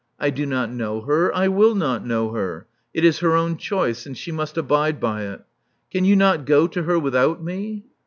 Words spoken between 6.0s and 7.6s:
you not go to her without